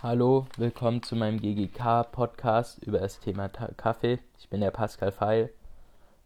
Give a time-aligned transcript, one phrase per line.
[0.00, 4.20] Hallo, willkommen zu meinem GGK-Podcast über das Thema Ta Kaffee.
[4.38, 5.50] Ich bin der Pascal Feil,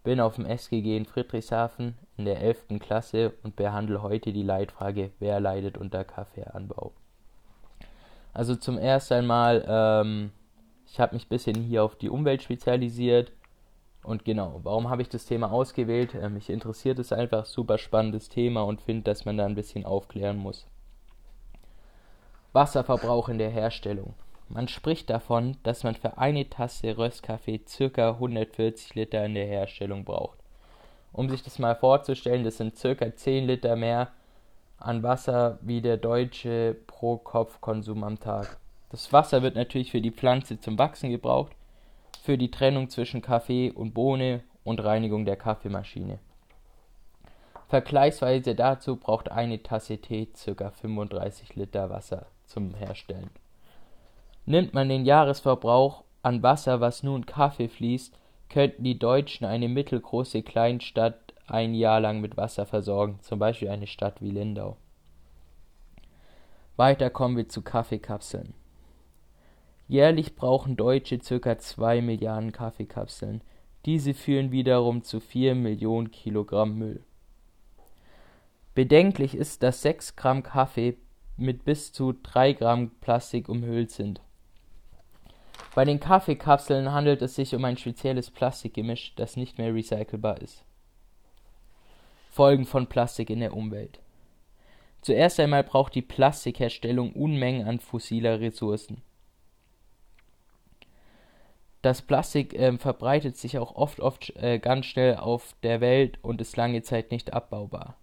[0.04, 2.78] bin auf dem SGG in Friedrichshafen in der 11.
[2.80, 6.92] Klasse und behandle heute die Leitfrage, wer leidet unter Kaffeeanbau.
[8.34, 10.32] Also zum ersten einmal, ähm,
[10.84, 13.32] ich habe mich ein bisschen hier auf die Umwelt spezialisiert.
[14.02, 16.14] Und genau, warum habe ich das Thema ausgewählt?
[16.14, 19.86] Ähm, mich interessiert es einfach, super spannendes Thema und finde, dass man da ein bisschen
[19.86, 20.66] aufklären muss.
[22.52, 24.12] Wasserverbrauch in der Herstellung.
[24.50, 28.10] Man spricht davon, dass man für eine Tasse Röstkaffee ca.
[28.10, 30.38] 140 Liter in der Herstellung braucht.
[31.14, 33.16] Um sich das mal vorzustellen, das sind ca.
[33.16, 34.08] 10 Liter mehr
[34.76, 38.58] an Wasser wie der deutsche Pro-Kopf-Konsum am Tag.
[38.90, 41.52] Das Wasser wird natürlich für die Pflanze zum Wachsen gebraucht,
[42.22, 46.18] für die Trennung zwischen Kaffee und Bohne und Reinigung der Kaffeemaschine.
[47.68, 50.70] Vergleichsweise dazu braucht eine Tasse Tee ca.
[50.70, 53.30] 35 Liter Wasser zum Herstellen.
[54.44, 60.42] Nimmt man den Jahresverbrauch an Wasser, was nun Kaffee fließt, könnten die Deutschen eine mittelgroße
[60.42, 64.76] Kleinstadt ein Jahr lang mit Wasser versorgen, zum Beispiel eine Stadt wie Lindau.
[66.76, 68.54] Weiter kommen wir zu Kaffeekapseln.
[69.88, 71.58] Jährlich brauchen Deutsche ca.
[71.58, 73.42] 2 Milliarden Kaffeekapseln.
[73.84, 77.04] Diese führen wiederum zu 4 Millionen Kilogramm Müll.
[78.74, 80.96] Bedenklich ist, dass 6 Gramm Kaffee
[81.42, 84.20] mit bis zu 3 Gramm Plastik umhüllt sind.
[85.74, 90.64] Bei den Kaffeekapseln handelt es sich um ein spezielles Plastikgemisch, das nicht mehr recycelbar ist.
[92.30, 94.00] Folgen von Plastik in der Umwelt.
[95.00, 99.02] Zuerst einmal braucht die Plastikherstellung Unmengen an fossiler Ressourcen.
[101.82, 106.40] Das Plastik äh, verbreitet sich auch oft, oft äh, ganz schnell auf der Welt und
[106.40, 107.96] ist lange Zeit nicht abbaubar.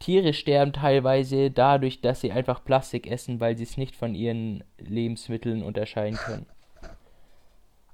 [0.00, 4.64] Tiere sterben teilweise dadurch, dass sie einfach Plastik essen, weil sie es nicht von ihren
[4.78, 6.46] Lebensmitteln unterscheiden können.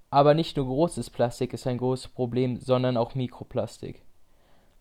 [0.09, 4.03] Aber nicht nur großes Plastik ist ein großes Problem, sondern auch Mikroplastik.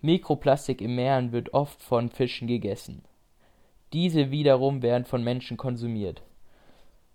[0.01, 3.01] Mikroplastik im Meeren wird oft von Fischen gegessen.
[3.91, 6.21] Diese wiederum werden von Menschen konsumiert.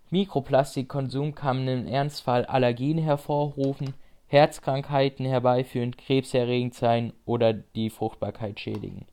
[0.09, 3.93] Mikroplastikkonsum kann im Ernstfall Allergien hervorrufen,
[4.27, 9.05] Herzkrankheiten herbeiführen, krebserregend sein oder die Fruchtbarkeit schädigen.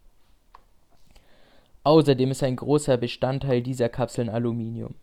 [1.85, 4.95] Außerdem ist ein großer Bestandteil dieser Kapseln Aluminium.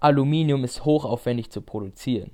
[0.00, 2.32] Aluminium ist hochaufwendig zu produzieren.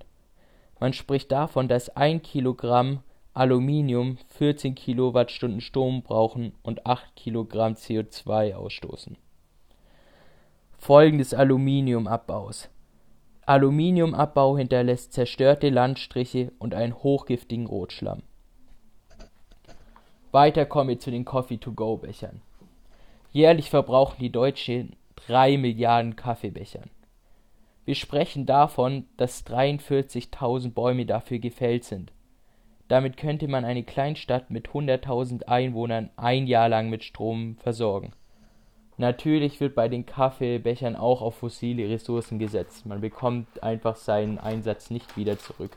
[0.78, 3.00] Man spricht davon, dass ein Kilogramm
[3.34, 9.16] Aluminium 14 Kilowattstunden Strom brauchen und 8 Kilogramm CO2 ausstoßen.
[10.78, 12.70] Folgen des Aluminiumabbaus
[13.47, 18.22] Aluminiumabbau hinterlässt zerstörte Landstriche und einen hochgiftigen Rotschlamm.
[20.32, 22.42] Weiter kommen wir zu den Coffee-to-go-Bechern.
[23.36, 26.88] Jährlich verbrauchen die Deutschen 3 Milliarden Kaffeebechern.
[27.84, 32.12] Wir sprechen davon, dass 43.000 Bäume dafür gefällt sind.
[32.88, 38.12] Damit könnte man eine Kleinstadt mit 100.000 Einwohnern ein Jahr lang mit Strom versorgen.
[38.97, 42.86] Natürlich wird bei den Kaffeebechern auch auf fossile Ressourcen gesetzt.
[42.86, 45.72] Man bekommt einfach seinen Einsatz nicht wieder zurück.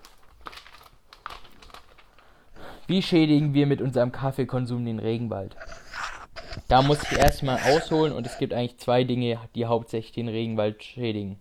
[2.88, 5.58] Wie schädigen wir mit unserem Kaffeekonsum den Regenwald?
[6.70, 10.84] Da muss ich erstmal ausholen und es gibt eigentlich zwei Dinge, die hauptsächlich den Regenwald
[10.84, 11.40] schädigen.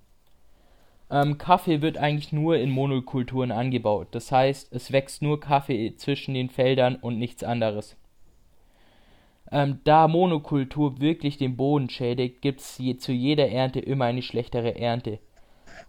[1.11, 4.09] Ähm, Kaffee wird eigentlich nur in Monokulturen angebaut.
[4.13, 7.95] Das heißt, es wächst nur Kaffee zwischen den Feldern und nichts anderes.
[9.53, 14.23] Ähm, da Monokultur wirklich den Boden schädigt, gibt es je, zu jeder Ernte immer eine
[14.23, 15.19] schlechtere Ernte.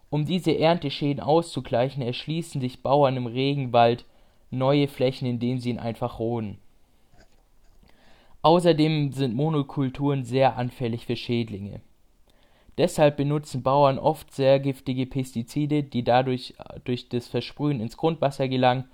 [0.09, 4.03] Um diese Ernteschäden auszugleichen, erschließen sich Bauern im Regenwald
[4.51, 6.57] neue Flächen, indem sie ihn einfach roden.
[8.41, 11.81] Außerdem sind Monokulturen sehr anfällig für Schädlinge.
[12.77, 16.53] Deshalb benutzen Bauern oft sehr giftige Pestizide, die dadurch
[16.85, 18.85] durch das Versprühen ins Grundwasser gelangen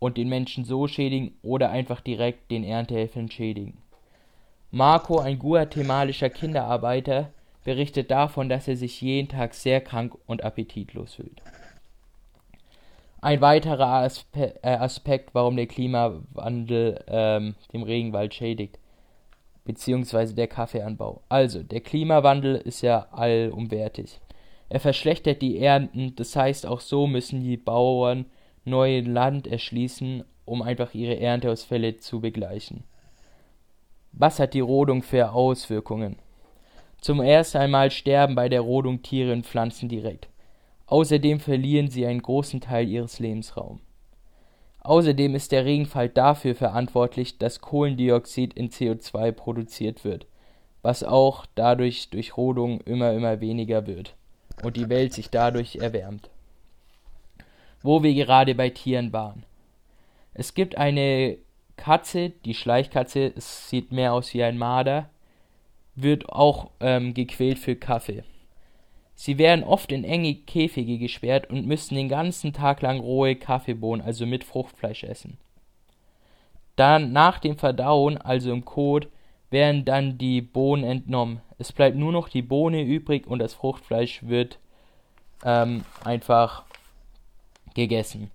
[0.00, 3.78] und den Menschen so schädigen oder einfach direkt den Erntehelfern schädigen.
[4.72, 7.30] Marco, ein guatemalischer Kinderarbeiter,
[7.62, 11.40] berichtet davon, dass er sich jeden Tag sehr krank und appetitlos fühlt.
[13.22, 18.80] Ein weiterer Aspe äh, Aspekt, warum der Klimawandel ähm, dem Regenwald schädigt,
[19.64, 21.22] beziehungsweise der Kaffeeanbau.
[21.28, 24.18] Also, der Klimawandel ist ja allumwertig.
[24.68, 28.26] Er verschlechtert die Ernten, das heißt, auch so müssen die Bauern
[28.64, 32.82] neue Land erschließen, um einfach ihre Ernteausfälle zu begleichen.
[34.10, 36.16] Was hat die Rodung für Auswirkungen?
[37.00, 40.28] Zum ersten einmal sterben bei der Rodung Tiere und Pflanzen direkt.
[40.86, 43.80] Außerdem verlieren sie einen großen Teil ihres Lebensraums.
[44.80, 50.26] Außerdem ist der Regenfall dafür verantwortlich, dass Kohlendioxid in CO2 produziert wird,
[50.82, 54.16] was auch dadurch durch Rodung immer immer weniger wird.
[54.62, 56.30] und die Welt sich dadurch erwärmt.
[57.82, 59.44] Wo wir gerade bei Tieren waren.
[60.34, 61.38] Es gibt eine
[61.76, 65.10] Katze, die Schleichkatze, es sieht mehr aus wie ein Marder,
[65.94, 68.24] wird auch ähm, gequält für Kaffee.
[69.24, 74.04] Sie werden oft in enge Käfige gesperrt und müssen den ganzen Tag lang rohe Kaffeebohnen,
[74.04, 75.38] also mit Fruchtfleisch, essen.
[76.74, 79.06] Dann nach dem Verdauen, also im Kot,
[79.48, 81.40] werden dann die Bohnen entnommen.
[81.58, 84.58] Es bleibt nur noch die Bohne übrig und das Fruchtfleisch wird
[85.44, 86.64] ähm, einfach
[87.74, 88.32] gegessen.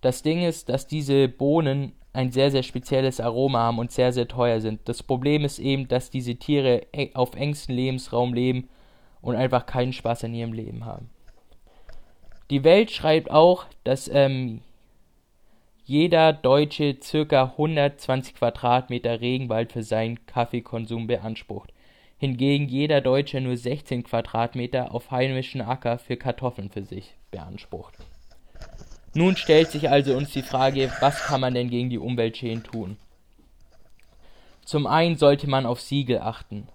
[0.00, 4.26] Das Ding ist, dass diese Bohnen ein sehr, sehr spezielles Aroma haben und sehr, sehr
[4.26, 4.80] teuer sind.
[4.86, 8.68] Das Problem ist eben, dass diese Tiere e, auf engstem Lebensraum leben
[9.24, 11.08] und einfach keinen Spaß in ihrem Leben haben.
[12.50, 14.60] Die Welt schreibt auch, dass ähm,
[15.84, 17.44] jeder Deutsche ca.
[17.44, 21.72] 120 Quadratmeter Regenwald für seinen Kaffeekonsum beansprucht.
[22.18, 27.94] Hingegen jeder Deutsche nur 16 Quadratmeter auf heimischen Acker für Kartoffeln für sich beansprucht.
[29.14, 32.98] Nun stellt sich also uns die Frage, was kann man denn gegen die Umweltschäden tun?
[34.64, 36.68] Zum einen sollte man auf Siegel achten.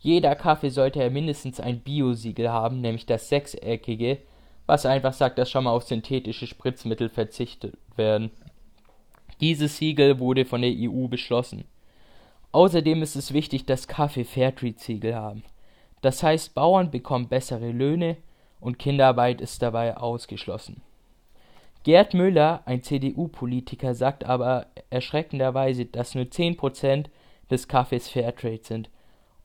[0.00, 4.18] Jeder Kaffee sollte mindestens ein Bio-Siegel haben, nämlich das sechseckige,
[4.66, 8.30] was einfach sagt, dass schon mal auf synthetische Spritzmittel verzichtet werden.
[9.40, 11.64] Dieses Siegel wurde von der EU beschlossen.
[12.52, 15.42] Außerdem ist es wichtig, dass Kaffee Fairtrade-Siegel haben.
[16.00, 18.16] Das heißt, Bauern bekommen bessere Löhne
[18.60, 20.82] und Kinderarbeit ist dabei ausgeschlossen.
[21.84, 27.06] Gerd Müller, ein CDU-Politiker, sagt aber erschreckenderweise, dass nur 10%
[27.50, 28.90] des Kaffees Fairtrade sind,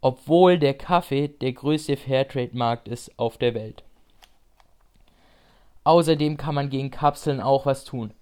[0.04, 3.84] obwohl der Kaffee der größte Fairtrade-Markt ist auf der Welt.
[5.86, 8.14] Außerdem kann man gegen Kapseln auch was tun.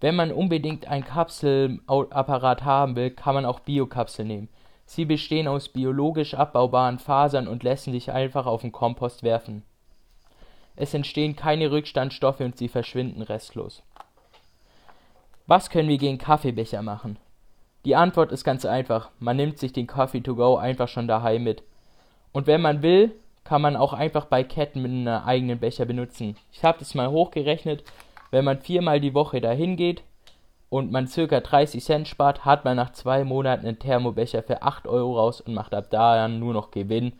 [0.00, 4.48] Wenn man unbedingt ein Kapselapparat haben will, kann man auch Biokapseln nehmen.
[4.86, 9.64] Sie bestehen aus biologisch abbaubaren Fasern und lassen sich einfach auf den Kompost werfen.
[10.76, 13.82] Es entstehen keine Rückstandstoffe und sie verschwinden restlos.
[15.48, 17.18] Was können wir gegen Kaffeebecher machen?
[17.84, 19.10] Die Antwort ist ganz einfach.
[19.18, 21.62] Man nimmt sich den Coffee to go einfach schon daheim mit.
[22.32, 23.12] Und wenn man will,
[23.44, 26.36] kann man auch einfach bei Ketten mit einem eigenen Becher benutzen.
[26.50, 27.84] Ich habe das mal hochgerechnet.
[28.30, 30.02] Wenn man viermal die Woche dahin geht
[30.70, 34.86] und man circa 30 Cent spart, hat man nach zwei Monaten einen Thermobecher für 8
[34.86, 37.12] Euro raus und macht ab da dann nur noch Gewinn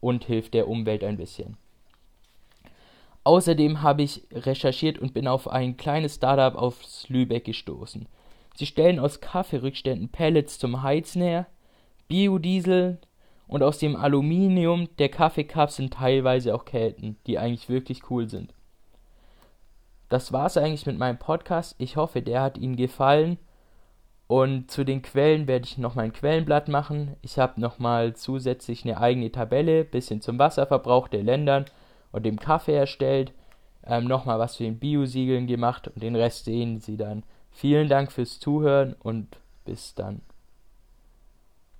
[0.00, 1.56] und hilft der Umwelt ein bisschen.
[3.24, 8.06] Außerdem habe ich recherchiert und bin auf ein kleines Startup aus Lübeck gestoßen.
[8.54, 11.46] Sie stellen aus Kaffeerückständen Pellets zum Heizen her,
[12.08, 12.98] Biodiesel
[13.46, 18.54] und aus dem Aluminium der Kaffeekapseln teilweise auch Kelten, die eigentlich wirklich cool sind.
[20.08, 21.74] Das war's eigentlich mit meinem Podcast.
[21.78, 23.38] Ich hoffe, der hat Ihnen gefallen.
[24.26, 27.16] Und zu den Quellen werde ich noch mein Quellenblatt machen.
[27.22, 31.64] Ich habe nochmal zusätzlich eine eigene Tabelle, bisschen zum Wasserverbrauch der Ländern
[32.12, 33.32] und dem Kaffee erstellt,
[33.86, 37.24] ähm, nochmal was zu den Biosiegeln gemacht und den Rest sehen Sie dann.
[37.52, 40.20] Vielen Dank fürs Zuhören und bis dann.